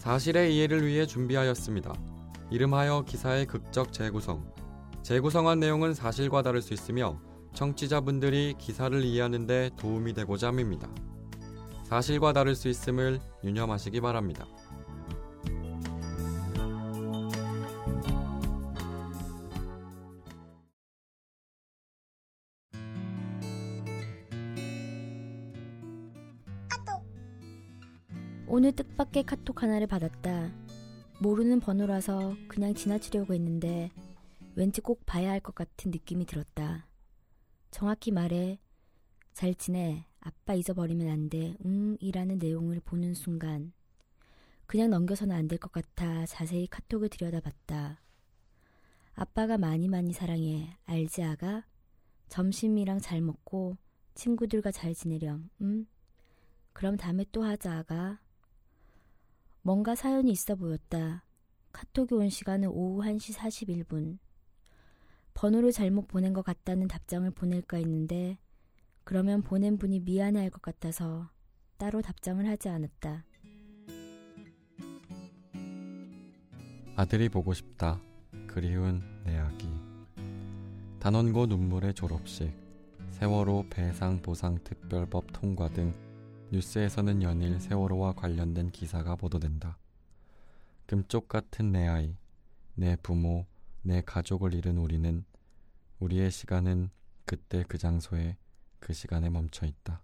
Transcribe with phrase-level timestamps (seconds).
[0.00, 1.92] 사실의 이해를 위해 준비하였습니다.
[2.50, 4.50] 이름하여 기사의 극적 재구성.
[5.02, 7.20] 재구성한 내용은 사실과 다를 수 있으며
[7.52, 10.88] 청취자분들이 기사를 이해하는 데 도움이 되고자 합니다.
[11.84, 14.46] 사실과 다를 수 있음을 유념하시기 바랍니다.
[28.50, 30.50] 오늘 뜻밖의 카톡 하나를 받았다.
[31.20, 33.90] 모르는 번호라서 그냥 지나치려고 했는데
[34.56, 36.86] 왠지 꼭 봐야 할 것 같은 느낌이 들었다.
[37.70, 38.58] 정확히 말해
[39.32, 41.54] 잘 지내 아빠 잊어버리면 안 돼.
[41.64, 43.72] 응 이라는 내용을 보는 순간
[44.66, 48.00] 그냥 넘겨서는 안 될 것 같아 자세히 카톡을 들여다봤다.
[49.14, 50.76] 아빠가 많이 많이 사랑해.
[50.86, 51.64] 알지 아가?
[52.28, 53.76] 점심이랑 잘 먹고
[54.14, 55.50] 친구들과 잘 지내렴.
[55.62, 55.86] 응?
[56.72, 58.18] 그럼 다음에 또 하자 아가.
[59.62, 61.24] 뭔가 사연이 있어 보였다.
[61.72, 64.18] 카톡이 온 시간은 오후 1시 41분.
[65.34, 68.38] 번호를 잘못 보낸 것 같다는 답장을 보낼까 했는데,
[69.04, 71.30] 그러면 보낸 분이 미안해 할 것 같아서
[71.76, 73.24] 따로 답장을 하지 않았다.
[76.96, 78.00] 아들이 보고 싶다.
[78.46, 79.68] 그리운 내 아기.
[80.98, 82.52] 단원고 눈물의 졸업식.
[83.10, 85.94] 세월호 배상 보상 특별법 통과 등
[86.52, 89.78] 뉴스에서는 연일 세월호와 관련된 기사가 보도된다.
[90.86, 92.16] 금쪽 같은 내 아이,
[92.74, 93.46] 내 부모,
[93.82, 95.24] 내 가족을 잃은 우리는
[96.00, 96.90] 우리의 시간은
[97.24, 98.36] 그때 그 장소에
[98.80, 100.02] 그 시간에 멈춰 있다.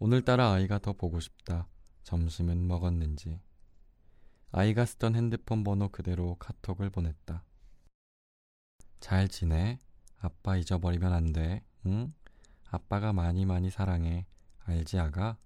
[0.00, 1.68] 오늘따라 아이가 더 보고 싶다.
[2.02, 3.40] 점심은 먹었는지.
[4.50, 7.44] 아이가 쓰던 핸드폰 번호 그대로 카톡을 보냈다.
[8.98, 9.78] 잘 지내?
[10.18, 11.62] 아빠 잊어버리면 안 돼.
[11.86, 12.12] 응?
[12.68, 14.26] 아빠가 많이 많이 사랑해.
[14.66, 15.38] 알지 아가?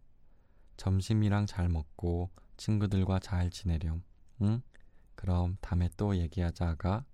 [0.76, 4.02] 점심이랑 잘 먹고 친구들과 잘 지내렴.
[4.42, 4.62] 응?
[5.14, 7.04] 그럼 다음에 또 얘기하자 아가.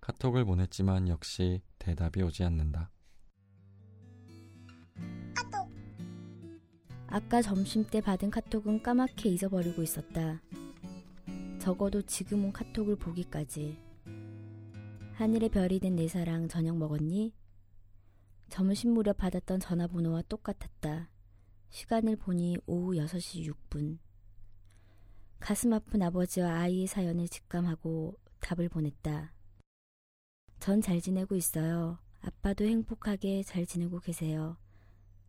[0.00, 2.90] 카톡을 보냈지만 역시 대답이 오지 않는다.
[7.08, 10.40] 아까 점심 때 받은 카톡은 까맣게 잊어버리고 있었다.
[11.58, 13.78] 적어도 지금 온 카톡을 보기까지.
[15.14, 17.32] 하늘의 별이 된 내 사랑 저녁 먹었니?
[18.48, 21.10] 점심 무렵 받았던 전화번호와 똑같았다.
[21.70, 23.98] 시간을 보니 오후 6시 6분.
[25.40, 29.32] 가슴 아픈 아버지와 아이의 사연을 직감하고 답을 보냈다.
[30.60, 31.98] 전 잘 지내고 있어요.
[32.20, 34.56] 아빠도 행복하게 잘 지내고 계세요.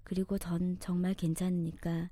[0.04, 2.10] 그리고 전 정말 괜찮으니까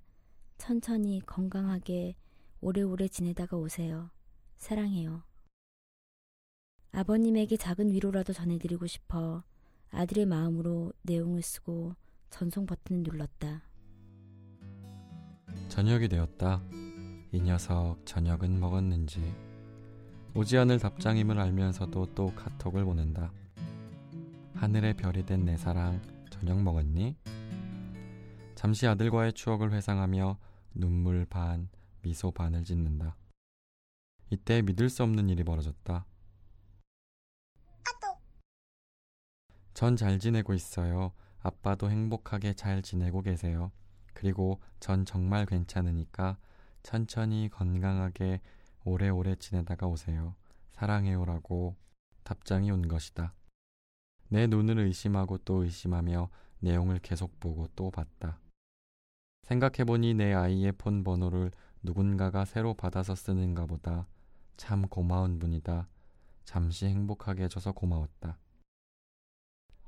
[0.58, 2.16] 천천히 건강하게
[2.62, 4.12] 오래오래 지내다가 오세요.
[4.58, 5.24] 사랑해요.
[6.92, 9.44] 아버님에게 작은 위로라도 전해드리고 싶어
[9.96, 11.96] 아들의 마음으로 내용을 쓰고
[12.30, 13.62] 전송 버튼을 눌렀다.
[15.70, 16.62] 저녁이 되었다.
[17.32, 19.34] 이 녀석 저녁은 먹었는지
[20.34, 23.32] 오지 않을 답장임을 알면서도 또 카톡을 보낸다.
[24.56, 27.16] 하늘의 별이 된 내 사랑 저녁 먹었니?
[28.56, 30.38] 잠시 아들과의 추억을 회상하며
[30.74, 31.70] 눈물 반,
[32.02, 33.16] 미소 반을 짓는다.
[34.30, 36.06] 이때 믿을 수 없는 일이 벌어졌다.
[39.76, 41.12] 전 잘 지내고 있어요.
[41.44, 43.74] 아빠도 행복하게 잘 지내고 계세요.
[44.14, 46.38] 그리고 전 정말 괜찮으니까
[46.82, 48.40] 천천히 건강하게
[48.86, 50.34] 오래오래 지내다가 오세요.
[50.72, 51.76] 사랑해요라고
[52.24, 53.34] 답장이 온 것이다.
[54.30, 58.40] 내 눈을 의심하고 또 의심하며 내용을 계속 보고 또 봤다.
[59.44, 61.52] 생각해보니 내 아이의 폰 번호를
[61.84, 64.08] 누군가가 새로 받아서 쓰는가 보다.
[64.56, 65.90] 참 고마운 분이다.
[66.46, 68.40] 잠시 행복하게 해줘서 고마웠다.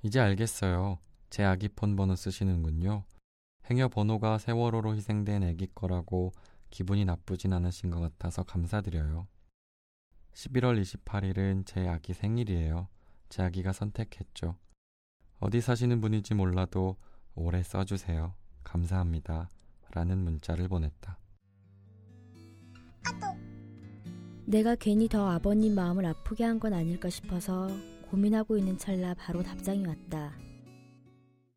[0.03, 1.00] 이제 알겠어요.
[1.30, 3.03] 제 아기 폰 번호 쓰시는군요.
[3.69, 6.31] 행여 번호가 세월호로 희생된 아기 거라고
[6.69, 9.28] 기분이 나쁘진 않으신 것 같아서 감사드려요.
[10.34, 12.88] 11월 28일은 제 아기 생일이에요.
[13.30, 14.56] 제 아기가 선택했죠.
[15.40, 16.96] 어디 사시는 분인지 몰라도
[17.35, 18.34] 오래 써주세요.
[18.64, 19.50] 감사합니다.
[19.91, 21.17] 라는 문자를 보냈다.
[24.46, 27.67] 내가 괜히 더 아버님 마음을 아프게 한 건 아닐까 싶어서
[28.09, 30.33] 고민하고 있는 찰나 바로 답장이 왔다.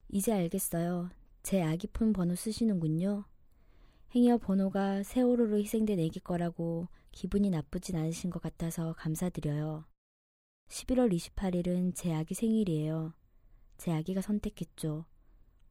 [0.09, 1.11] 이제 알겠어요.
[1.45, 3.25] 제 아기 폰 번호 쓰시는군요.
[4.15, 9.85] 행여 번호가 세월호로 희생된 애기 거라고 기분이 나쁘진 않으신 것 같아서 감사드려요.
[10.69, 13.15] 11월 28일은 제 아기 생일이에요.
[13.79, 15.05] 제 아기가 선택했죠.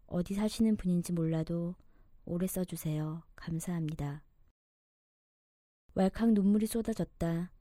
[0.07, 1.75] 어디 사시는 분인지 몰라도
[2.23, 3.23] 오래 써주세요.
[3.35, 4.23] 감사합니다.
[5.95, 7.51] 왈칵 눈물이 쏟아졌다.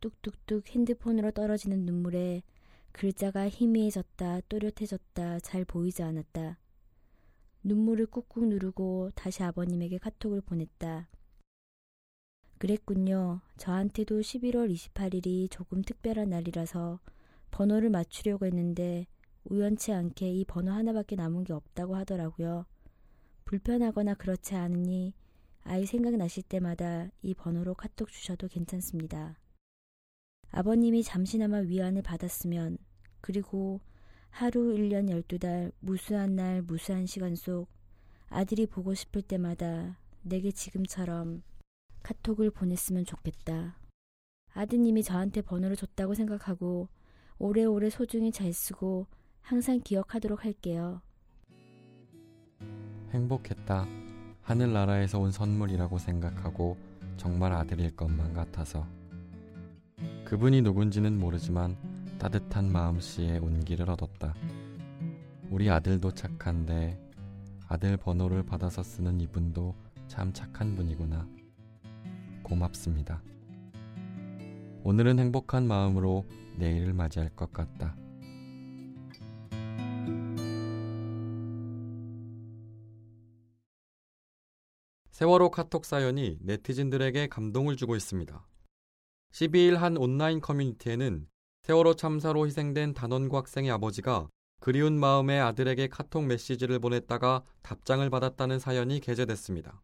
[0.00, 2.42] 뚝뚝뚝 핸드폰으로 떨어지는 눈물에
[2.92, 6.58] 글자가 희미해졌다, 또렷해졌다, 잘 보이지 않았다.
[7.62, 11.08] 눈물을 꾹꾹 누르고 다시 아버님에게 카톡을 보냈다.
[12.58, 13.40] 그랬군요.
[13.56, 16.98] 저한테도 11월 28일이 조금 특별한 날이라서
[17.50, 19.06] 번호를 맞추려고 했는데
[19.44, 22.66] 우연치 않게 이 번호 하나밖에 남은 게 없다고 하더라고요.
[23.44, 25.14] 불편하거나 그렇지 않으니
[25.62, 29.38] 아이 생각나실 때마다 이 번호로 카톡 주셔도 괜찮습니다.
[30.50, 32.78] 아버님이 잠시나마 위안을 받았으면
[33.20, 33.80] 그리고
[34.30, 37.68] 하루 1년 12달 무수한 날 무수한 시간 속
[38.28, 41.42] 아들이 보고 싶을 때마다 내게 지금처럼
[42.02, 43.78] 카톡을 보냈으면 좋겠다.
[44.54, 46.88] 아드님이 저한테 번호를 줬다고 생각하고
[47.38, 49.06] 오래오래 소중히 잘 쓰고
[49.42, 51.00] 항상 기억하도록 할게요.
[53.10, 53.86] 행복했다.
[54.42, 56.76] 하늘나라에서 온 선물이라고 생각하고
[57.16, 58.86] 정말 아들일 것만 같아서.
[60.28, 61.74] 그분이 누군지는 모르지만
[62.18, 64.34] 따뜻한 마음씨에 온기를 얻었다.
[65.48, 67.00] 우리 아들도 착한데
[67.66, 69.74] 아들 번호를 받아서 쓰는 이분도
[70.06, 71.26] 참 착한 분이구나.
[72.42, 73.22] 고맙습니다.
[74.84, 76.26] 오늘은 행복한 마음으로
[76.58, 77.96] 내일을 맞이할 것 같다.
[85.10, 88.44] 세월호 카톡 사연이 네티즌들에게 감동을 주고 있습니다.
[89.32, 91.28] 12일 한 온라인 커뮤니티에는
[91.62, 94.28] 세월호 참사로 희생된 단원고 학생의 아버지가
[94.60, 99.80] 그리운 마음에 아들에게 카톡 메시지를 보냈다가 답장을 받았다는 사연이 게재됐습니다.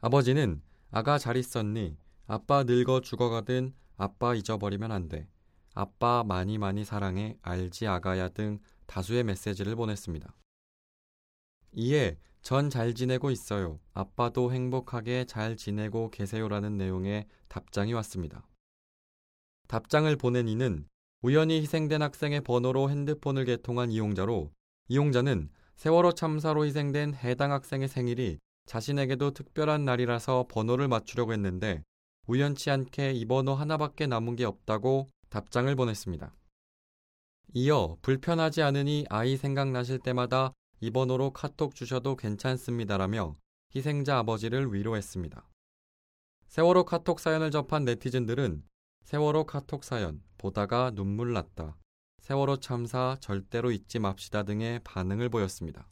[0.00, 1.96] 아버지는 아가 잘 있었니?
[2.26, 5.28] 아빠 늙어 죽어가든 아빠 잊어버리면 안 돼.
[5.74, 7.36] 아빠 많이 많이 사랑해.
[7.42, 10.34] 알지 아가야 등 다수의 메시지를 보냈습니다.
[11.72, 13.78] 이에 전 잘 지내고 있어요.
[13.92, 18.46] 아빠도 행복하게 잘 지내고 계세요라는 내용의 답장이 왔습니다.
[19.68, 20.86] 답장을 보낸 이는
[21.22, 24.50] 우연히 희생된 학생의 번호로 핸드폰을 개통한 이용자로
[24.88, 31.82] 이용자는 세월호 참사로 희생된 해당 학생의 생일이 자신에게도 특별한 날이라서 번호를 맞추려고 했는데
[32.26, 36.34] 우연치 않게 이 번호 하나밖에 남은 게 없다고 답장을 보냈습니다.
[37.54, 43.34] 이어 불편하지 않으니 아이 생각나실 때마다 이 번호로 카톡 주셔도 괜찮습니다라며
[43.76, 45.46] 희생자 아버지를 위로했습니다.
[46.46, 48.64] 세월호 카톡 사연을 접한 네티즌들은
[49.04, 51.76] 세월호 카톡 사연 보다가 눈물 났다.
[52.20, 55.90] 세월호 참사 절대로 잊지 맙시다 등의 반응을 보였습니다.